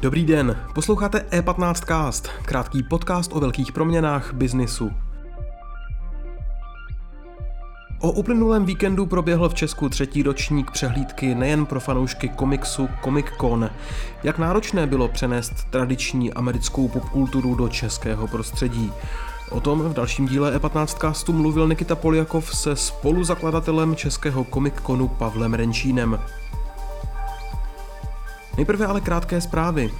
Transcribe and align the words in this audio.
Dobrý 0.00 0.24
den, 0.24 0.56
posloucháte 0.74 1.18
E15 1.18 1.74
Cast, 1.74 2.28
krátký 2.28 2.82
podcast 2.82 3.32
o 3.32 3.40
velkých 3.40 3.72
proměnách 3.72 4.32
biznisu. 4.32 4.90
O 8.00 8.10
uplynulém 8.12 8.64
víkendu 8.64 9.06
proběhl 9.06 9.48
v 9.48 9.54
Česku 9.54 9.88
třetí 9.88 10.22
ročník 10.22 10.70
přehlídky 10.70 11.34
nejen 11.34 11.66
pro 11.66 11.80
fanoušky 11.80 12.28
komiksu 12.28 12.88
Comic 13.04 13.26
Con. 13.40 13.70
Jak 14.22 14.38
náročné 14.38 14.86
bylo 14.86 15.08
přenést 15.08 15.64
tradiční 15.70 16.34
americkou 16.34 16.88
popkulturu 16.88 17.54
do 17.54 17.68
českého 17.68 18.28
prostředí. 18.28 18.92
O 19.50 19.60
tom 19.60 19.82
v 19.82 19.94
dalším 19.94 20.28
díle 20.28 20.58
E15 20.58 20.86
castu 20.86 21.32
mluvil 21.32 21.68
Nikita 21.68 21.96
Poljakov 21.96 22.56
se 22.56 22.76
spoluzakladatelem 22.76 23.96
českého 23.96 24.46
Comic 24.54 24.74
Conu 24.86 25.08
Pavlem 25.08 25.54
Renčínem. 25.54 26.20
Nejprve 28.56 28.86
ale 28.86 29.00
krátké 29.00 29.40
zprávy. 29.40 29.90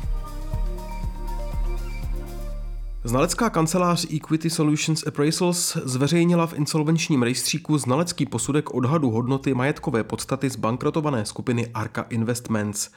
Znalecká 3.09 3.51
kancelář 3.51 4.07
Equity 4.15 4.51
Solutions 4.51 5.07
Appraisals 5.07 5.77
zveřejnila 5.77 6.47
v 6.47 6.55
insolvenčním 6.55 7.23
rejstříku 7.23 7.79
znalecký 7.79 8.27
posudek 8.27 8.75
odhadu 8.75 9.11
hodnoty 9.11 9.55
majetkové 9.55 10.05
podstaty 10.05 10.51
zbankrotované 10.51 11.27
skupiny 11.27 11.71
Arca 11.75 12.07
Investments. 12.11 12.91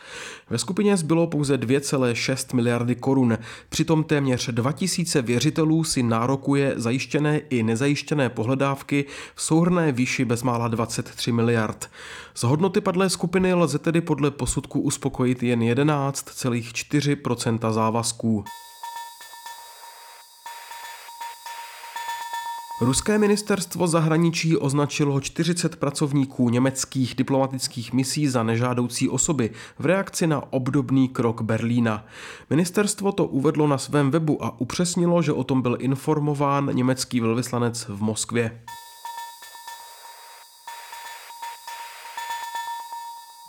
Ve 0.50 0.58
skupině 0.58 0.98
zbylo 0.98 1.28
pouze 1.28 1.58
2,6 1.58 2.56
miliardy 2.56 2.96
korun, 2.96 3.38
přitom 3.70 4.04
téměř 4.04 4.50
2000 4.50 5.22
věřitelů 5.22 5.84
si 5.84 6.04
nárokuje 6.04 6.73
zajištěné 6.76 7.38
i 7.38 7.64
nezajištěné 7.64 8.30
pohledávky 8.30 9.06
v 9.36 9.42
souhrné 9.42 9.92
výši 9.92 10.26
bezmála 10.26 10.68
23 10.68 11.32
miliard. 11.32 11.90
Z 12.34 12.44
hodnoty 12.44 12.82
padlé 12.82 13.09
skupiny 13.09 13.53
lze 13.53 13.80
tedy 13.80 14.02
podle 14.02 14.31
posudku 14.31 14.81
uspokojit 14.81 15.44
jen 15.44 15.59
11,4% 15.59 17.72
závazků. 17.72 18.44
Ruské 22.82 23.18
ministerstvo 23.18 23.88
zahraničí 23.88 24.58
označilo 24.58 25.22
40 25.22 25.76
pracovníků 25.76 26.50
německých 26.50 27.16
diplomatických 27.16 27.94
misí 27.94 28.28
za 28.28 28.44
nežádoucí 28.44 29.10
osoby 29.10 29.50
v 29.80 29.86
reakci 29.86 30.28
na 30.28 30.54
obdobný 30.54 31.09
krok 31.09 31.42
Berlína. 31.42 32.06
Ministerstvo 32.50 33.12
to 33.12 33.26
uvedlo 33.26 33.68
na 33.68 33.78
svém 33.78 34.12
webu 34.12 34.46
a 34.46 34.62
upřesnilo, 34.62 35.22
že 35.22 35.34
o 35.34 35.44
tom 35.44 35.62
byl 35.62 35.78
informován 35.80 36.70
německý 36.74 37.20
velvyslanec 37.20 37.86
v 37.90 38.02
Moskvě. 38.02 38.62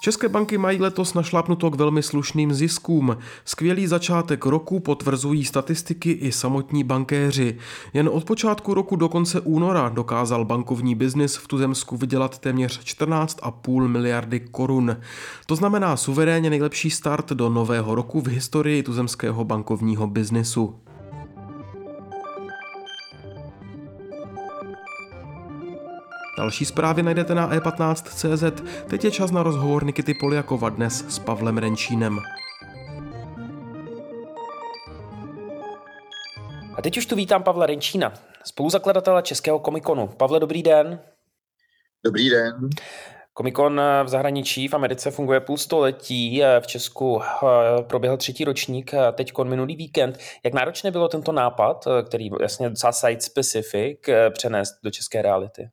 České 0.05 0.29
banky 0.29 0.59
mají 0.59 0.81
letos 0.81 1.15
našlápnuto 1.15 1.71
k 1.71 1.75
velmi 1.75 2.03
slušným 2.03 2.53
ziskům. 2.55 3.17
Skvělý 3.45 3.87
začátek 3.87 4.47
roku 4.47 4.81
potvrzují 4.81 5.45
statistiky 5.45 6.11
i 6.11 6.33
samotní 6.33 6.85
bankéři. 6.85 7.59
Jen 7.93 8.09
od 8.13 8.25
počátku 8.25 8.75
roku 8.75 8.97
do 8.97 9.09
konce 9.09 9.41
února 9.41 9.89
dokázal 9.89 10.45
bankovní 10.45 10.95
biznis 10.95 11.37
v 11.37 11.49
tuzemsku 11.49 11.97
vydělat 11.97 12.39
téměř 12.39 12.81
14,5 12.81 13.89
miliardy 13.89 14.41
korun. 14.41 14.97
To 15.47 15.57
znamená 15.57 15.97
suverénně 15.97 16.51
nejlepší 16.51 16.91
start 16.91 17.31
do 17.33 17.49
nového 17.49 17.95
roku 17.95 18.21
v 18.21 18.27
historii 18.27 18.83
tuzemského 18.83 19.45
bankovního 19.45 20.07
biznisu. 20.07 20.75
Další 26.43 26.65
zprávy 26.65 27.03
najdete 27.03 27.35
na 27.35 27.51
e15.cz. 27.51 28.63
Teď 28.91 29.05
je 29.05 29.11
čas 29.11 29.31
na 29.31 29.43
rozhovor 29.43 29.85
Nikity 29.85 30.15
Poliakova 30.15 30.69
dnes 30.69 31.05
s 31.09 31.19
Pavlem 31.19 31.59
Renčínem. 31.59 32.19
A 36.75 36.83
teď 36.83 36.97
už 36.99 37.07
tu 37.07 37.17
vítám 37.17 37.43
Pavla 37.43 37.67
Renčína, 37.67 38.13
spoluzakladatele 38.45 39.23
Českého 39.23 39.59
komikonu. 39.59 40.07
Pavle, 40.07 40.41
dobrý 40.41 40.63
den. 40.63 41.01
Dobrý 42.05 42.31
den. 42.31 42.71
Komikon 43.33 43.81
v 44.05 44.09
zahraničí 44.09 44.69
v 44.69 44.75
Americe 44.75 45.11
funguje 45.11 45.41
půl 45.41 45.57
století, 45.57 46.43
v 46.61 46.67
Česku 46.67 47.23
eh, 47.23 47.83
proběhl 47.83 48.17
třetí 48.17 48.45
ročník, 48.45 48.93
teď 49.13 49.33
minulý 49.43 49.77
víkend. 49.77 50.19
Jak 50.45 50.55
náročné 50.55 50.91
bylo 50.91 51.09
tento 51.09 51.33
nápad, 51.33 51.87
eh, 51.87 52.03
který 52.03 52.29
jasně 52.41 52.69
docela 52.69 52.93
site 52.93 53.21
specific, 53.21 54.09
eh, 54.09 54.31
přenést 54.31 54.75
do 54.85 54.91
české 54.91 55.23
reality? 55.23 55.71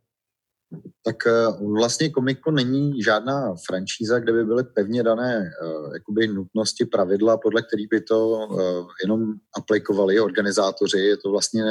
Tak 1.06 1.28
eh, 1.28 1.31
vlastně 1.80 2.09
Komiko 2.09 2.52
není 2.52 3.03
žádná 3.03 3.53
franšíza, 3.66 4.19
kde 4.19 4.34
by 4.34 4.46
byly 4.46 4.63
pevně 4.63 5.03
dané 5.03 5.52
uh, 5.63 5.94
jakoby 5.94 6.28
nutnosti, 6.28 6.85
pravidla, 6.85 7.38
podle 7.38 7.62
kterých 7.62 7.88
by 7.90 8.02
to 8.02 8.30
uh, 8.30 8.88
jenom 9.03 9.34
aplikovali 9.57 10.19
organizátoři. 10.19 11.00
Je 11.00 11.18
to 11.18 11.31
vlastně 11.31 11.63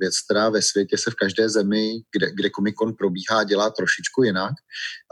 věc, 0.00 0.14
která 0.24 0.50
ve 0.50 0.62
světě 0.62 0.98
se 0.98 1.10
v 1.10 1.14
každé 1.14 1.48
zemi, 1.48 2.00
kde, 2.16 2.30
kde 2.34 2.50
Komikon 2.50 2.94
probíhá, 2.94 3.44
dělá 3.44 3.70
trošičku 3.70 4.22
jinak. 4.22 4.52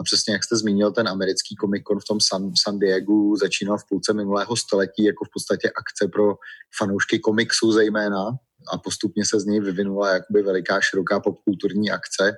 A 0.00 0.02
přesně 0.02 0.32
jak 0.32 0.44
jste 0.44 0.56
zmínil, 0.56 0.92
ten 0.92 1.08
americký 1.08 1.56
Komikon 1.56 2.00
v 2.00 2.04
tom 2.04 2.18
San, 2.20 2.50
San 2.62 2.78
Diego 2.78 3.36
začínal 3.40 3.78
v 3.78 3.88
půlce 3.88 4.12
minulého 4.12 4.56
století 4.56 5.04
jako 5.04 5.24
v 5.24 5.28
podstatě 5.32 5.70
akce 5.70 6.08
pro 6.12 6.34
fanoušky 6.78 7.18
komiksu 7.18 7.72
zejména, 7.72 8.24
a 8.72 8.78
postupně 8.78 9.24
se 9.26 9.40
z 9.40 9.44
něj 9.44 9.60
vyvinula 9.60 10.12
jakoby 10.12 10.42
veliká 10.42 10.80
široká 10.80 11.20
popkulturní 11.20 11.90
akce 11.90 12.36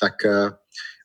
tak 0.00 0.24
eh, 0.24 0.50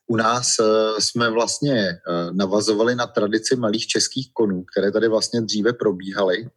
u 0.06 0.16
nás 0.16 0.48
eh, 0.60 1.00
jsme 1.00 1.30
vlastně 1.30 1.88
eh, 1.88 1.98
navazovali 2.32 2.94
na 2.94 3.06
tradici 3.06 3.56
malých 3.56 3.86
českých 3.86 4.32
konů, 4.32 4.64
které 4.72 4.92
tady 4.92 5.08
vlastně 5.08 5.40
dříve 5.40 5.72
probíhaly 5.72 6.48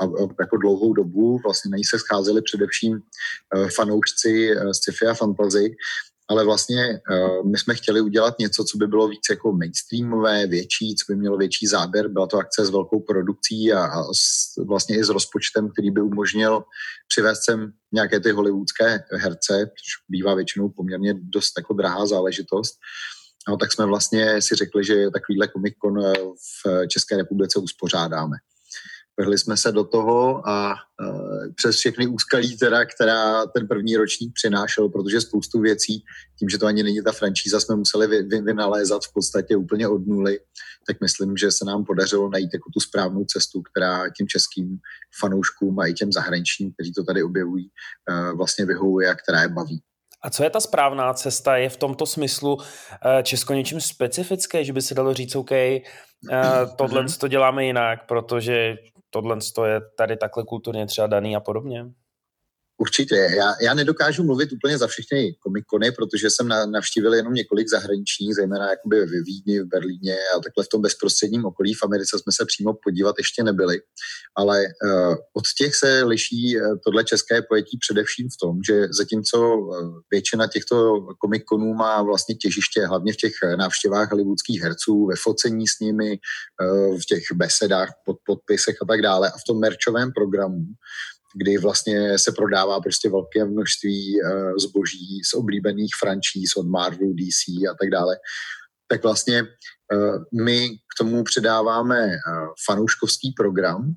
a 0.00 0.04
jako 0.40 0.56
dlouhou 0.56 0.92
dobu. 0.92 1.38
Vlastně 1.44 1.70
na 1.70 1.76
ní 1.76 1.84
se 1.84 1.98
scházeli 1.98 2.42
především 2.42 3.00
fanoušci 3.76 4.54
sci-fi 4.72 5.06
a 5.06 5.14
fantasy 5.14 5.76
ale 6.32 6.44
vlastně 6.44 7.00
uh, 7.10 7.50
my 7.50 7.58
jsme 7.58 7.74
chtěli 7.74 8.00
udělat 8.00 8.38
něco, 8.38 8.64
co 8.64 8.78
by 8.78 8.86
bylo 8.86 9.08
víc 9.08 9.20
jako 9.30 9.52
mainstreamové, 9.52 10.46
větší, 10.46 10.94
co 10.94 11.12
by 11.12 11.16
mělo 11.16 11.36
větší 11.36 11.66
záběr. 11.66 12.08
Byla 12.08 12.26
to 12.26 12.38
akce 12.38 12.66
s 12.66 12.70
velkou 12.70 13.00
produkcí 13.00 13.72
a, 13.72 13.84
a 13.84 14.02
s, 14.14 14.56
vlastně 14.66 14.96
i 14.96 15.04
s 15.04 15.08
rozpočtem, 15.08 15.68
který 15.70 15.90
by 15.90 16.00
umožnil 16.00 16.64
přivést 17.08 17.44
sem 17.44 17.72
nějaké 17.92 18.20
ty 18.20 18.30
hollywoodské 18.30 19.04
herce, 19.12 19.54
což 19.66 19.90
bývá 20.08 20.34
většinou 20.34 20.68
poměrně 20.68 21.14
dost 21.14 21.52
jako 21.58 21.74
drahá 21.74 22.06
záležitost. 22.06 22.74
No, 23.48 23.56
tak 23.56 23.72
jsme 23.72 23.86
vlastně 23.86 24.42
si 24.42 24.54
řekli, 24.54 24.84
že 24.84 25.10
takovýhle 25.10 25.48
Comic 25.48 25.74
Con 25.84 26.06
eh, 26.06 26.12
v 26.64 26.86
České 26.88 27.16
republice 27.16 27.58
uspořádáme 27.58 28.36
vrhli 29.22 29.38
jsme 29.38 29.56
se 29.56 29.72
do 29.72 29.84
toho 29.84 30.48
a 30.48 30.74
uh, 30.74 31.52
přes 31.54 31.76
všechny 31.76 32.06
úskalí, 32.06 32.56
teda, 32.56 32.84
která 32.84 33.46
ten 33.46 33.68
první 33.68 33.96
ročník 33.96 34.32
přinášel, 34.34 34.88
protože 34.88 35.20
spoustu 35.20 35.60
věcí, 35.60 36.04
tím, 36.38 36.48
že 36.48 36.58
to 36.58 36.66
ani 36.66 36.82
není 36.82 37.02
ta 37.02 37.12
franšíza, 37.12 37.60
jsme 37.60 37.76
museli 37.76 38.06
vy, 38.06 38.22
vy, 38.22 38.40
vynalézat 38.40 39.02
v 39.02 39.12
podstatě 39.14 39.56
úplně 39.56 39.88
od 39.88 40.06
nuly, 40.06 40.38
tak 40.86 41.00
myslím, 41.00 41.36
že 41.36 41.50
se 41.50 41.64
nám 41.64 41.84
podařilo 41.84 42.28
najít 42.28 42.50
jako 42.54 42.70
tu 42.74 42.80
správnou 42.80 43.24
cestu, 43.24 43.62
která 43.62 44.08
těm 44.08 44.26
českým 44.28 44.78
fanouškům 45.20 45.78
a 45.78 45.86
i 45.86 45.92
těm 45.92 46.12
zahraničním, 46.12 46.72
kteří 46.72 46.92
to 46.92 47.04
tady 47.04 47.22
objevují, 47.22 47.68
uh, 48.10 48.36
vlastně 48.36 48.64
vyhovuje 48.66 49.10
a 49.10 49.14
která 49.14 49.42
je 49.42 49.48
baví. 49.48 49.82
A 50.24 50.30
co 50.30 50.44
je 50.44 50.50
ta 50.50 50.60
správná 50.60 51.14
cesta? 51.14 51.56
Je 51.56 51.68
v 51.68 51.76
tomto 51.76 52.06
smyslu 52.06 52.58
eh, 52.60 53.22
Česko 53.22 53.54
něčím 53.54 53.80
specifické, 53.80 54.64
že 54.64 54.72
by 54.72 54.82
se 54.82 54.94
dalo 54.94 55.14
říct, 55.14 55.36
OK, 55.36 55.50
tohle 56.76 57.04
to 57.20 57.28
děláme 57.28 57.64
jinak, 57.64 58.06
protože 58.08 58.76
tohle 59.12 59.36
je 59.64 59.80
tady 59.96 60.16
takhle 60.16 60.44
kulturně 60.44 60.86
třeba 60.86 61.06
daný 61.06 61.36
a 61.36 61.40
podobně? 61.40 61.86
Určitě. 62.82 63.14
Já, 63.14 63.54
já 63.60 63.74
nedokážu 63.74 64.24
mluvit 64.24 64.52
úplně 64.52 64.78
za 64.78 64.86
všechny 64.86 65.34
komikony, 65.40 65.92
protože 65.92 66.30
jsem 66.30 66.48
na, 66.48 66.66
navštívil 66.66 67.14
jenom 67.14 67.34
několik 67.34 67.68
zahraničních, 67.68 68.34
zejména 68.34 68.70
jakoby 68.70 69.00
ve 69.00 69.22
Vídni, 69.22 69.60
v 69.60 69.66
Berlíně 69.66 70.16
a 70.36 70.40
takhle 70.40 70.64
v 70.64 70.68
tom 70.68 70.82
bezprostředním 70.82 71.44
okolí. 71.44 71.74
V 71.74 71.82
Americe 71.82 72.18
jsme 72.18 72.32
se 72.32 72.44
přímo 72.46 72.74
podívat 72.84 73.14
ještě 73.18 73.42
nebyli. 73.42 73.80
Ale 74.36 74.60
uh, 74.60 75.12
od 75.12 75.44
těch 75.58 75.74
se 75.74 76.04
liší 76.04 76.56
uh, 76.56 76.76
tohle 76.84 77.04
české 77.04 77.42
pojetí 77.42 77.78
především 77.78 78.28
v 78.28 78.38
tom, 78.42 78.58
že 78.68 78.74
zatímco 78.98 79.38
uh, 79.56 79.98
většina 80.10 80.46
těchto 80.46 80.76
komikonů 81.18 81.74
má 81.74 82.02
vlastně 82.02 82.34
těžiště 82.34 82.86
hlavně 82.86 83.12
v 83.12 83.16
těch 83.16 83.32
návštěvách 83.58 84.10
hollywoodských 84.10 84.62
herců, 84.62 85.06
ve 85.06 85.14
focení 85.16 85.68
s 85.68 85.80
nimi, 85.80 86.10
uh, 86.10 86.98
v 86.98 87.04
těch 87.08 87.22
besedách, 87.34 87.88
pod 88.06 88.16
podpisech 88.26 88.76
a 88.82 88.86
tak 88.86 89.02
dále 89.02 89.30
a 89.30 89.38
v 89.38 89.46
tom 89.46 89.60
merčovém 89.60 90.12
programu, 90.12 90.64
kdy 91.34 91.58
vlastně 91.58 92.18
se 92.18 92.32
prodává 92.32 92.80
prostě 92.80 93.10
velké 93.10 93.44
množství 93.44 94.22
uh, 94.22 94.56
zboží 94.56 95.20
z 95.30 95.34
oblíbených 95.34 95.90
franšíz 96.00 96.56
od 96.56 96.66
Marvel, 96.68 97.12
DC 97.12 97.48
a 97.70 97.74
tak 97.80 97.90
dále, 97.90 98.16
tak 98.88 99.02
vlastně 99.02 99.42
uh, 99.42 100.42
my 100.44 100.68
k 100.70 100.98
tomu 100.98 101.24
předáváme 101.24 102.06
uh, 102.06 102.46
fanouškovský 102.66 103.32
program, 103.36 103.94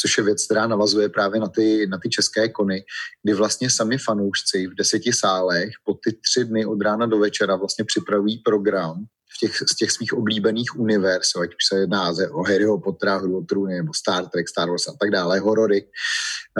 což 0.00 0.18
je 0.18 0.24
věc, 0.24 0.44
která 0.44 0.66
navazuje 0.66 1.08
právě 1.08 1.40
na 1.40 1.48
ty, 1.48 1.86
na 1.86 1.98
ty 1.98 2.08
české 2.08 2.48
kony, 2.48 2.84
kdy 3.22 3.34
vlastně 3.34 3.70
sami 3.70 3.98
fanoušci 3.98 4.66
v 4.66 4.74
deseti 4.74 5.12
sálech 5.12 5.70
po 5.84 5.94
ty 5.94 6.12
tři 6.12 6.44
dny 6.44 6.66
od 6.66 6.82
rána 6.82 7.06
do 7.06 7.18
večera 7.18 7.56
vlastně 7.56 7.84
připravují 7.84 8.38
program 8.38 9.06
těch, 9.38 9.56
z 9.56 9.76
těch 9.76 9.90
svých 9.92 10.12
oblíbených 10.12 10.78
univerz, 10.78 11.36
ať 11.42 11.50
už 11.50 11.64
se 11.68 11.78
jedná 11.78 12.12
o 12.32 12.42
Harryho 12.42 12.80
Pottera, 12.80 13.16
Hru 13.18 13.38
o 13.38 13.44
trůny, 13.44 13.74
nebo 13.74 13.94
Star 13.94 14.26
Trek, 14.26 14.48
Star 14.48 14.68
Wars 14.68 14.88
a 14.88 14.92
tak 15.00 15.10
dále, 15.10 15.38
horory, 15.38 15.88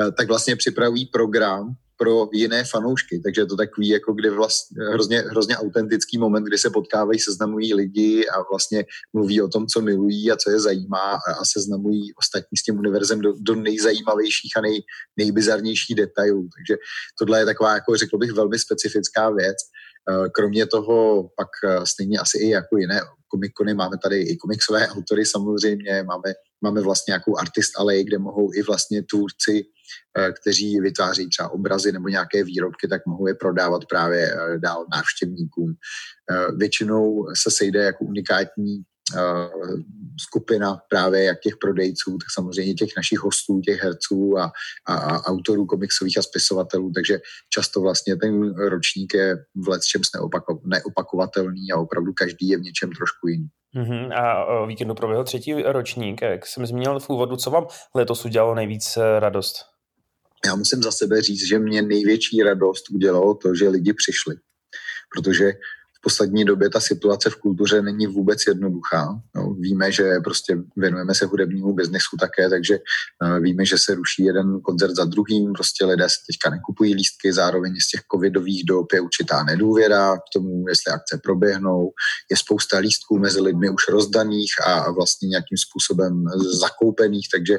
eh, 0.01 0.13
tak 0.13 0.29
vlastně 0.29 0.57
připravují 0.57 1.07
program 1.07 1.77
pro 1.99 2.29
jiné 2.33 2.65
fanoušky. 2.65 3.21
Takže 3.25 3.41
je 3.41 3.47
to 3.47 3.57
takový, 3.57 3.89
jako 3.89 4.13
kdy 4.13 4.31
vlastně 4.31 4.85
hrozně, 4.93 5.21
hrozně 5.21 5.57
autentický 5.57 6.19
moment, 6.19 6.45
kdy 6.45 6.59
se 6.59 6.71
potkávají, 6.71 7.19
seznamují 7.19 7.75
lidi 7.75 8.29
a 8.29 8.43
vlastně 8.51 8.85
mluví 9.13 9.43
o 9.43 9.49
tom, 9.49 9.67
co 9.67 9.81
milují 9.81 10.31
a 10.31 10.37
co 10.37 10.51
je 10.51 10.61
zajímá 10.61 11.19
a, 11.41 11.45
seznamují 11.45 12.15
ostatní 12.15 12.57
s 12.59 12.63
tím 12.63 12.79
univerzem 12.79 13.21
do, 13.21 13.33
do 13.41 13.55
nejzajímavějších 13.55 14.53
a 14.57 14.61
nej, 14.61 14.83
nejbizarnějších 15.17 15.97
detailů. 15.97 16.49
Takže 16.57 16.79
tohle 17.19 17.39
je 17.39 17.45
taková, 17.45 17.75
jako 17.75 17.97
řekl 17.97 18.19
bych, 18.19 18.33
velmi 18.33 18.59
specifická 18.59 19.31
věc. 19.31 19.57
Eh, 20.11 20.29
kromě 20.29 20.67
toho 20.67 21.29
pak 21.37 21.49
eh, 21.65 21.87
stejně 21.87 22.19
asi 22.19 22.39
i 22.39 22.49
jako 22.49 22.77
jiné 22.77 23.01
komikony, 23.29 23.75
máme 23.75 23.97
tady 24.03 24.23
i 24.23 24.37
komiksové 24.37 24.89
autory 24.89 25.27
samozřejmě, 25.27 26.03
máme, 26.03 26.35
máme 26.63 26.81
vlastně 26.81 27.13
nějakou 27.13 27.39
artist 27.39 27.79
alej, 27.79 28.05
kde 28.05 28.19
mohou 28.19 28.55
i 28.55 28.63
vlastně 28.63 29.03
tvůrci, 29.03 29.65
kteří 30.41 30.81
vytváří 30.81 31.29
třeba 31.29 31.49
obrazy 31.49 31.93
nebo 31.93 32.09
nějaké 32.09 32.45
výrobky, 32.45 32.89
tak 32.89 33.07
mohou 33.07 33.27
je 33.27 33.35
prodávat 33.35 33.85
právě 33.85 34.37
dál 34.59 34.87
návštěvníkům. 34.93 35.75
Většinou 36.57 37.27
se 37.35 37.51
sejde 37.51 37.85
jako 37.85 38.05
unikátní 38.05 38.83
Eh, 39.15 39.49
skupina 40.21 40.79
právě 40.89 41.25
jak 41.25 41.41
těch 41.41 41.55
prodejců, 41.61 42.11
tak 42.11 42.27
samozřejmě 42.35 42.75
těch 42.75 42.89
našich 42.97 43.19
hostů, 43.19 43.61
těch 43.61 43.83
herců 43.83 44.39
a, 44.39 44.53
a, 44.89 44.95
a 44.95 45.23
autorů 45.25 45.67
komiksových 45.67 46.19
a 46.19 46.23
spisovatelů, 46.23 46.93
takže 46.95 47.19
často 47.49 47.81
vlastně 47.81 48.17
ten 48.17 48.55
ročník 48.55 49.15
je 49.15 49.37
v 49.65 49.69
let 49.69 49.85
čem 49.85 50.01
neopako, 50.15 50.61
neopakovatelný 50.65 51.73
a 51.73 51.81
opravdu 51.81 52.13
každý 52.13 52.49
je 52.49 52.59
v 52.59 52.61
něčem 52.61 52.91
trošku 52.93 53.29
jiný. 53.29 53.47
Uh-huh. 53.77 54.13
A 54.15 54.45
o 54.45 54.67
víkendu 54.67 54.95
proběhl 54.95 55.25
třetí 55.25 55.63
ročník, 55.63 56.23
jak 56.23 56.47
jsem 56.47 56.67
zmínil 56.67 57.01
v 57.01 57.11
úvodu, 57.11 57.37
co 57.37 57.51
vám 57.51 57.67
letos 57.95 58.25
udělalo 58.25 58.55
nejvíc 58.55 58.97
eh, 58.97 59.21
radost? 59.21 59.76
Já 60.47 60.57
musím 60.57 60.83
za 60.83 60.93
sebe 60.93 61.23
říct, 61.23 61.49
že 61.49 61.59
mě 61.59 61.83
největší 61.83 62.43
radost 62.43 62.91
udělalo 62.91 63.35
to, 63.35 63.55
že 63.55 63.69
lidi 63.69 63.93
přišli. 63.93 64.37
Protože 65.15 65.53
poslední 66.07 66.45
době 66.45 66.71
ta 66.71 66.81
situace 66.81 67.31
v 67.31 67.37
kultuře 67.37 67.83
není 67.83 68.07
vůbec 68.07 68.39
jednoduchá. 68.47 69.21
No, 69.37 69.55
víme, 69.55 69.93
že 69.93 70.05
prostě 70.25 70.59
věnujeme 70.77 71.15
se 71.15 71.27
hudebnímu 71.27 71.73
biznesu 71.73 72.17
také, 72.21 72.51
takže 72.51 72.79
uh, 72.79 73.39
víme, 73.39 73.67
že 73.67 73.79
se 73.79 73.95
ruší 73.95 74.23
jeden 74.25 74.61
koncert 74.61 74.95
za 74.95 75.05
druhým, 75.05 75.53
prostě 75.53 75.85
lidé 75.85 76.05
se 76.09 76.19
teďka 76.31 76.51
nekupují 76.51 76.95
lístky, 76.95 77.33
zároveň 77.33 77.75
z 77.81 77.91
těch 77.91 78.01
covidových 78.15 78.65
dob 78.69 78.87
je 78.93 79.01
určitá 79.01 79.43
nedůvěra 79.43 80.17
k 80.17 80.29
tomu, 80.35 80.69
jestli 80.69 80.93
akce 80.93 81.21
proběhnou. 81.23 81.91
Je 82.31 82.37
spousta 82.37 82.79
lístků 82.79 83.19
mezi 83.19 83.41
lidmi 83.41 83.71
už 83.71 83.89
rozdaných 83.89 84.53
a 84.67 84.91
vlastně 84.91 85.29
nějakým 85.29 85.59
způsobem 85.59 86.25
zakoupených, 86.61 87.29
takže 87.35 87.59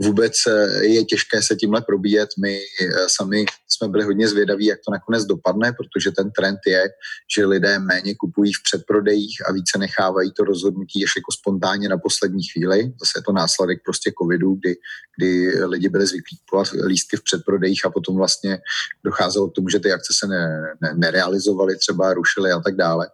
vůbec 0.00 0.32
eh, 0.48 0.84
je 0.84 1.04
těžké 1.04 1.42
se 1.42 1.56
tímhle 1.56 1.82
probíjet. 1.82 2.28
My 2.42 2.58
eh, 2.58 2.88
sami 3.08 3.44
jsme 3.68 3.88
byli 3.88 4.04
hodně 4.04 4.28
zvědaví, 4.28 4.66
jak 4.66 4.78
to 4.86 4.92
nakonec 4.92 5.24
dopadne, 5.24 5.72
protože 5.72 6.10
ten 6.10 6.30
trend 6.30 6.58
je, 6.66 6.88
že 7.36 7.46
lidé 7.46 7.78
méně 7.78 8.14
kupují 8.14 8.52
v 8.52 8.62
předprodejích 8.62 9.48
a 9.48 9.52
více 9.52 9.78
nechávají 9.78 10.32
to 10.32 10.44
rozhodnutí 10.44 11.00
ještě 11.00 11.18
jako 11.18 11.32
spontánně 11.32 11.88
na 11.88 11.98
poslední 11.98 12.42
chvíli. 12.52 12.78
Zase 13.00 13.12
je 13.16 13.22
to 13.22 13.32
následek 13.32 13.78
prostě 13.84 14.12
covidu, 14.22 14.54
kdy, 14.54 14.74
kdy 15.16 15.64
lidi 15.64 15.88
byli 15.88 16.06
zvyklí 16.06 16.38
kupovat 16.38 16.68
lístky 16.86 17.16
v 17.16 17.24
předprodejích 17.24 17.84
a 17.84 17.90
potom 17.90 18.16
vlastně 18.16 18.58
docházelo 19.04 19.48
k 19.48 19.54
tomu, 19.54 19.68
že 19.68 19.78
ty 19.78 19.92
akce 19.92 20.12
se 20.18 20.26
ne, 20.26 20.62
ne, 20.82 20.94
nerealizovaly, 20.94 21.76
třeba 21.78 22.14
rušily 22.14 22.52
a 22.52 22.60
tak 22.60 22.76
dále. 22.76 23.08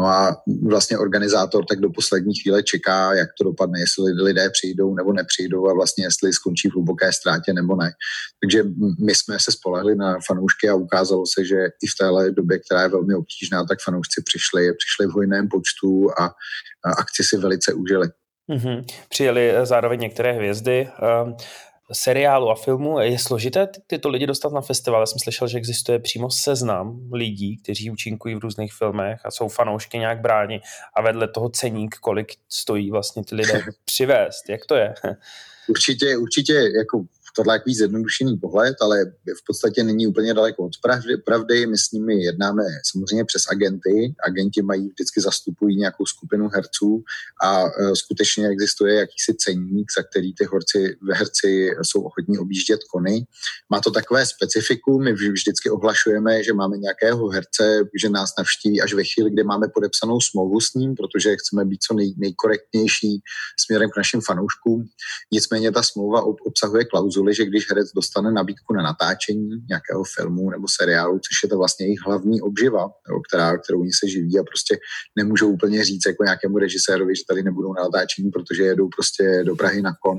No 0.00 0.06
a 0.06 0.36
vlastně 0.62 0.98
organizátor 0.98 1.64
tak 1.68 1.80
do 1.80 1.90
poslední 1.90 2.34
chvíle 2.34 2.62
čeká, 2.62 3.14
jak 3.14 3.28
to 3.38 3.44
dopadne, 3.44 3.80
jestli 3.80 4.12
lidé 4.22 4.50
přijdou 4.50 4.94
nebo 4.94 5.12
nepřijdou 5.12 5.68
a 5.68 5.74
vlastně 5.74 6.04
jestli 6.04 6.32
skončí 6.32 6.68
v 6.68 6.72
hluboké 6.72 7.12
ztrátě 7.12 7.52
nebo 7.52 7.76
ne. 7.76 7.92
Takže 8.40 8.62
my 9.04 9.14
jsme 9.14 9.38
se 9.38 9.52
spolehli 9.52 9.96
na 9.96 10.18
fanoušky 10.26 10.68
a 10.68 10.74
ukázalo 10.74 11.24
se, 11.26 11.44
že 11.44 11.56
i 11.56 11.86
v 11.86 11.96
téhle 12.00 12.30
době, 12.30 12.58
která 12.58 12.82
je 12.82 12.88
velmi 12.88 13.14
obtížná, 13.14 13.64
tak 13.64 13.78
fanoušci 13.84 14.22
přišli, 14.24 14.72
přišli 14.72 15.06
v 15.06 15.14
hojném 15.14 15.48
počtu 15.48 16.10
a, 16.20 16.24
a 16.84 16.90
akci 16.98 17.24
si 17.24 17.36
velice 17.36 17.74
užili. 17.74 18.08
Mm-hmm. 18.50 18.84
Přijeli 19.08 19.52
zároveň 19.62 20.00
některé 20.00 20.32
hvězdy. 20.32 20.88
Seriálu 21.92 22.50
a 22.50 22.54
filmu. 22.54 22.98
Je 22.98 23.18
složité 23.18 23.68
tyto 23.86 24.08
lidi 24.08 24.26
dostat 24.26 24.52
na 24.52 24.60
festival? 24.60 25.02
Já 25.02 25.06
jsem 25.06 25.18
slyšel, 25.18 25.48
že 25.48 25.58
existuje 25.58 25.98
přímo 25.98 26.30
seznam 26.30 27.10
lidí, 27.12 27.56
kteří 27.56 27.90
účinkují 27.90 28.34
v 28.34 28.38
různých 28.38 28.72
filmech 28.72 29.20
a 29.24 29.30
jsou 29.30 29.48
fanoušky 29.48 29.98
nějak 29.98 30.20
bráni 30.20 30.60
a 30.94 31.02
vedle 31.02 31.28
toho 31.28 31.48
ceník, 31.48 31.96
kolik 31.96 32.32
stojí 32.48 32.90
vlastně 32.90 33.24
ty 33.24 33.34
lidé 33.34 33.62
přivést. 33.84 34.48
Jak 34.48 34.66
to 34.66 34.74
je? 34.74 34.94
Určitě, 35.68 36.16
určitě 36.16 36.52
jako 36.52 37.04
tohle 37.36 37.58
takový 37.58 37.74
zjednodušený 37.74 38.36
pohled, 38.36 38.76
ale 38.80 39.04
v 39.40 39.44
podstatě 39.46 39.84
není 39.84 40.06
úplně 40.06 40.34
daleko 40.34 40.64
od 40.64 40.72
pravdy. 40.82 41.16
pravdy. 41.16 41.66
My 41.66 41.78
s 41.78 41.92
nimi 41.92 42.24
jednáme 42.24 42.62
samozřejmě 42.90 43.24
přes 43.24 43.42
agenty. 43.50 44.14
Agenti 44.26 44.62
mají 44.62 44.88
vždycky 44.88 45.20
zastupují 45.20 45.76
nějakou 45.76 46.06
skupinu 46.06 46.48
herců 46.48 47.04
a 47.42 47.64
e, 47.66 47.96
skutečně 47.96 48.48
existuje 48.48 48.94
jakýsi 48.94 49.34
ceník, 49.34 49.86
za 49.98 50.02
který 50.02 50.34
ty 50.34 50.44
horci, 50.44 50.96
herci 51.12 51.70
jsou 51.82 52.02
ochotní 52.02 52.38
objíždět 52.38 52.80
kony. 52.92 53.26
Má 53.70 53.80
to 53.80 53.90
takové 53.90 54.26
specifikum, 54.26 55.04
my 55.04 55.12
vždycky 55.12 55.70
ohlašujeme, 55.70 56.42
že 56.44 56.52
máme 56.52 56.78
nějakého 56.78 57.28
herce, 57.28 57.84
že 58.00 58.08
nás 58.08 58.30
navštíví 58.38 58.80
až 58.80 58.94
ve 58.94 59.04
chvíli, 59.04 59.30
kdy 59.30 59.44
máme 59.44 59.68
podepsanou 59.74 60.20
smlouvu 60.20 60.60
s 60.60 60.74
ním, 60.74 60.94
protože 60.94 61.36
chceme 61.36 61.64
být 61.64 61.82
co 61.82 61.94
nej, 61.94 62.14
nejkorektnější 62.18 63.20
směrem 63.60 63.90
k 63.90 63.96
našim 63.96 64.20
fanouškům. 64.20 64.84
Nicméně 65.32 65.72
ta 65.72 65.82
smlouva 65.82 66.22
obsahuje 66.22 66.84
klauzu, 66.84 67.19
klauzuly, 67.20 67.34
že 67.34 67.44
když 67.44 67.70
herec 67.70 67.92
dostane 67.92 68.32
nabídku 68.32 68.74
na 68.74 68.82
natáčení 68.82 69.48
nějakého 69.68 70.04
filmu 70.04 70.50
nebo 70.50 70.66
seriálu, 70.80 71.18
což 71.18 71.42
je 71.42 71.48
to 71.48 71.58
vlastně 71.58 71.86
jejich 71.86 72.00
hlavní 72.06 72.40
obživa, 72.40 72.82
jo, 73.10 73.20
která, 73.28 73.58
kterou 73.58 73.80
oni 73.80 73.90
se 73.92 74.08
živí 74.08 74.38
a 74.38 74.42
prostě 74.42 74.78
nemůžou 75.16 75.48
úplně 75.52 75.84
říct 75.84 76.06
jako 76.06 76.24
nějakému 76.24 76.58
režisérovi, 76.58 77.16
že 77.16 77.22
tady 77.28 77.42
nebudou 77.42 77.72
na 77.74 77.82
natáčení, 77.82 78.30
protože 78.30 78.62
jedou 78.62 78.88
prostě 78.88 79.42
do 79.44 79.56
Prahy 79.56 79.82
na 79.82 79.92
kon, 80.02 80.18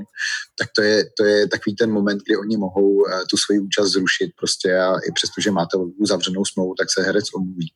tak 0.59 0.69
to 0.75 0.81
je, 0.81 1.03
to 1.17 1.25
je 1.25 1.47
takový 1.47 1.75
ten 1.75 1.91
moment, 1.91 2.21
kdy 2.25 2.37
oni 2.37 2.57
mohou 2.57 2.89
uh, 2.93 3.11
tu 3.29 3.37
svoji 3.37 3.59
účast 3.59 3.89
zrušit 3.91 4.31
prostě 4.39 4.77
a 4.77 4.99
i 5.07 5.11
přesto, 5.13 5.41
že 5.41 5.51
máte 5.51 5.77
uzavřenou 5.77 6.45
smlouvu, 6.45 6.73
tak 6.77 6.87
se 6.91 7.01
herec 7.03 7.25
omluví. 7.35 7.67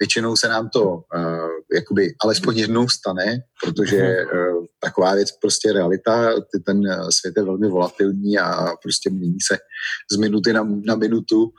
Většinou 0.00 0.36
se 0.36 0.48
nám 0.48 0.68
to 0.68 0.82
uh, 0.84 1.48
jakoby 1.74 2.14
alespoň 2.24 2.58
jednou 2.58 2.88
stane, 2.88 3.38
protože 3.64 4.00
uh, 4.24 4.64
taková 4.80 5.14
věc 5.14 5.32
prostě 5.32 5.72
realita, 5.72 6.30
ten 6.66 6.80
svět 7.10 7.34
je 7.36 7.42
velmi 7.42 7.68
volatilní 7.68 8.38
a 8.38 8.66
prostě 8.82 9.10
mění 9.10 9.40
se 9.46 9.58
z 10.12 10.16
minuty 10.16 10.52
na, 10.52 10.62
na 10.86 10.94
minutu. 10.94 11.52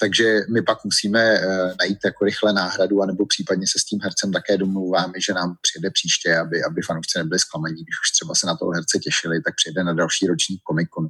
Takže 0.00 0.40
my 0.52 0.62
pak 0.62 0.84
musíme 0.84 1.34
uh, 1.34 1.72
najít 1.78 1.98
jako 2.04 2.24
rychle 2.24 2.52
náhradu, 2.52 3.02
anebo 3.02 3.26
případně 3.26 3.66
se 3.66 3.78
s 3.78 3.84
tím 3.84 3.98
hercem 4.02 4.32
také 4.32 4.56
domlouváme, 4.56 5.12
že 5.26 5.34
nám 5.34 5.54
přijde 5.62 5.90
příště, 5.90 6.36
aby, 6.36 6.64
aby 6.64 6.82
fanoušci 6.86 7.18
nebyli 7.18 7.38
zklamaní, 7.38 7.74
když 7.74 7.96
už 8.04 8.10
třeba 8.10 8.34
se 8.34 8.46
na 8.46 8.56
toho 8.56 8.70
herce 8.70 8.98
těšili, 8.98 9.42
tak 9.42 9.54
přijde 9.56 9.84
na 9.84 9.92
další 9.92 10.26
ročník 10.26 10.60
komikonu. 10.62 11.08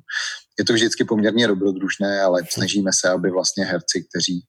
Je 0.59 0.65
to 0.65 0.73
vždycky 0.73 1.05
poměrně 1.05 1.47
dobrodružné, 1.47 2.21
ale 2.21 2.43
snažíme 2.51 2.91
se, 3.01 3.09
aby 3.09 3.31
vlastně 3.31 3.65
herci, 3.65 4.07
kteří 4.09 4.41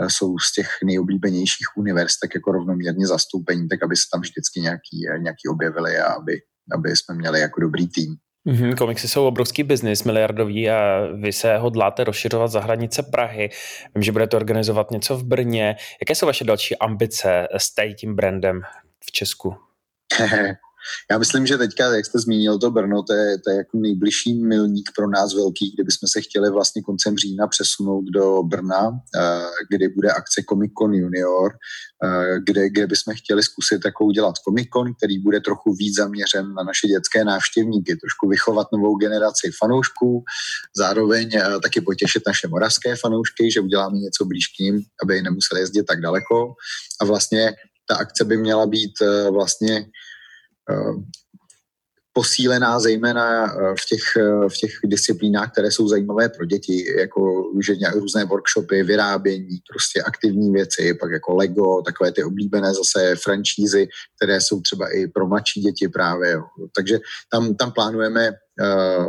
uh, 0.00 0.08
jsou 0.08 0.38
z 0.38 0.52
těch 0.52 0.68
nejoblíbenějších 0.84 1.66
univerz, 1.76 2.18
tak 2.18 2.34
jako 2.34 2.52
rovnoměrně 2.52 3.06
zastoupení, 3.06 3.68
tak 3.68 3.82
aby 3.82 3.96
se 3.96 4.04
tam 4.12 4.20
vždycky 4.20 4.60
nějaký, 4.60 4.96
nějaký 5.18 5.48
objevili 5.48 5.98
a 5.98 6.06
aby, 6.06 6.40
aby 6.74 6.96
jsme 6.96 7.14
měli 7.14 7.40
jako 7.40 7.60
dobrý 7.60 7.88
tým. 7.88 8.16
Mm-hmm, 8.46 8.74
komiksy 8.74 9.08
jsou 9.08 9.26
obrovský 9.26 9.62
biznis, 9.62 10.04
miliardový 10.04 10.70
a 10.70 11.06
vy 11.14 11.32
se 11.32 11.56
hodláte 11.56 12.04
rozšiřovat 12.04 12.50
za 12.50 12.60
hranice 12.60 13.02
Prahy. 13.02 13.50
Vím, 13.94 14.02
že 14.02 14.12
budete 14.12 14.36
organizovat 14.36 14.90
něco 14.90 15.16
v 15.16 15.24
Brně. 15.24 15.76
Jaké 16.00 16.14
jsou 16.14 16.26
vaše 16.26 16.44
další 16.44 16.76
ambice 16.76 17.48
s 17.56 17.74
tím 17.98 18.16
brandem 18.16 18.60
v 19.04 19.12
Česku? 19.12 19.56
Já 21.10 21.18
myslím, 21.18 21.46
že 21.46 21.58
teďka, 21.58 21.94
jak 21.94 22.06
jste 22.06 22.18
zmínil 22.18 22.58
to 22.58 22.70
Brno, 22.70 23.02
to 23.02 23.12
je, 23.12 23.38
to 23.38 23.50
je 23.50 23.56
jako 23.56 23.78
nejbližší 23.78 24.34
milník 24.34 24.90
pro 24.96 25.10
nás 25.10 25.34
velký, 25.34 25.72
kdyby 25.74 25.92
jsme 25.92 26.08
se 26.08 26.20
chtěli 26.20 26.50
vlastně 26.50 26.82
koncem 26.82 27.16
října 27.16 27.46
přesunout 27.46 28.04
do 28.14 28.42
Brna, 28.42 28.90
eh, 29.16 29.44
kdy 29.70 29.88
bude 29.88 30.10
akce 30.10 30.42
Comic 30.48 30.72
Con 30.78 30.94
Junior, 30.94 31.52
eh, 32.04 32.40
kde, 32.46 32.70
kde 32.70 32.86
bychom 32.86 33.14
chtěli 33.14 33.42
zkusit 33.42 33.80
jako 33.84 34.04
udělat 34.04 34.34
Comic 34.48 34.68
Con, 34.68 34.94
který 34.94 35.18
bude 35.18 35.40
trochu 35.40 35.74
víc 35.74 35.96
zaměřen 35.96 36.54
na 36.54 36.62
naše 36.62 36.88
dětské 36.88 37.24
návštěvníky, 37.24 37.96
trošku 37.96 38.28
vychovat 38.28 38.66
novou 38.72 38.96
generaci 38.96 39.50
fanoušků, 39.60 40.24
zároveň 40.76 41.30
eh, 41.34 41.60
taky 41.62 41.80
potěšit 41.80 42.22
naše 42.26 42.48
moravské 42.48 42.96
fanoušky, 42.96 43.52
že 43.52 43.60
uděláme 43.60 43.98
něco 43.98 44.24
blíž 44.24 44.46
k 44.46 44.60
ním, 44.60 44.82
aby 45.02 45.22
nemuseli 45.22 45.60
jezdit 45.60 45.82
tak 45.82 46.00
daleko. 46.00 46.54
A 47.00 47.04
vlastně 47.04 47.52
ta 47.88 47.96
akce 47.96 48.24
by 48.24 48.36
měla 48.36 48.66
být 48.66 48.92
vlastně 49.30 49.86
posílená 52.12 52.80
zejména 52.80 53.46
v 53.56 53.86
těch, 53.88 54.00
v 54.48 54.56
těch 54.58 54.70
disciplínách, 54.84 55.52
které 55.52 55.70
jsou 55.70 55.88
zajímavé 55.88 56.28
pro 56.28 56.46
děti, 56.46 56.84
jako 56.98 57.44
že 57.66 57.74
různé 57.94 58.24
workshopy, 58.24 58.82
vyrábění, 58.82 59.58
prostě 59.72 60.02
aktivní 60.02 60.52
věci, 60.52 60.94
pak 60.94 61.10
jako 61.12 61.34
Lego, 61.34 61.82
takové 61.82 62.12
ty 62.12 62.24
oblíbené 62.24 62.74
zase 62.74 63.16
franšízy, 63.16 63.88
které 64.16 64.40
jsou 64.40 64.60
třeba 64.60 64.96
i 64.96 65.06
pro 65.06 65.26
mladší 65.26 65.60
děti 65.60 65.88
právě. 65.88 66.36
Takže 66.76 66.98
tam, 67.30 67.54
tam 67.54 67.72
plánujeme 67.72 68.30
Eh, 68.30 68.43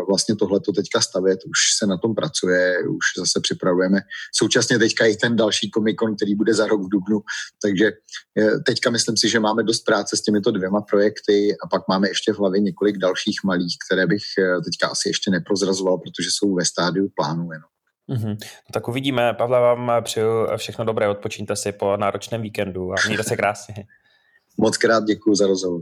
vlastně 0.07 0.35
tohle 0.35 0.59
to 0.59 0.71
teďka 0.71 1.01
stavět, 1.01 1.39
už 1.45 1.59
se 1.77 1.87
na 1.87 1.97
tom 1.97 2.15
pracuje, 2.15 2.79
už 2.89 3.05
zase 3.17 3.39
připravujeme. 3.39 3.99
Současně 4.35 4.79
teďka 4.79 5.05
i 5.05 5.15
ten 5.15 5.35
další 5.35 5.69
komikon, 5.69 6.15
který 6.15 6.35
bude 6.35 6.53
za 6.53 6.67
rok 6.67 6.81
v 6.81 6.89
Dubnu, 6.89 7.19
takže 7.61 7.91
eh, 8.39 8.59
teďka 8.59 8.89
myslím 8.89 9.17
si, 9.17 9.29
že 9.29 9.39
máme 9.39 9.63
dost 9.63 9.79
práce 9.79 10.17
s 10.17 10.21
těmito 10.21 10.51
dvěma 10.51 10.81
projekty 10.81 11.55
a 11.63 11.67
pak 11.67 11.81
máme 11.89 12.07
ještě 12.07 12.33
v 12.33 12.39
hlavě 12.39 12.61
několik 12.61 12.97
dalších 12.97 13.39
malých, 13.45 13.75
které 13.87 14.07
bych 14.07 14.23
eh, 14.39 14.61
teďka 14.61 14.87
asi 14.87 15.09
ještě 15.09 15.31
neprozrazoval, 15.31 15.97
protože 15.97 16.29
jsou 16.31 16.55
ve 16.55 16.65
stádiu 16.65 17.09
plánu 17.15 17.51
jenom. 17.51 17.69
Mm-hmm. 18.09 18.37
No 18.41 18.71
tak 18.73 18.87
uvidíme. 18.87 19.33
Pavle, 19.33 19.59
vám 19.59 19.91
přeju 20.03 20.27
všechno 20.57 20.85
dobré, 20.85 21.07
odpočíňte 21.07 21.55
si 21.55 21.71
po 21.71 21.97
náročném 21.97 22.41
víkendu 22.41 22.91
a 22.91 22.95
mějte 23.05 23.23
se 23.23 23.35
krásně. 23.35 23.75
Moc 24.57 24.77
krát 24.77 25.03
děkuji 25.03 25.35
za 25.35 25.47
rozhovor. 25.47 25.81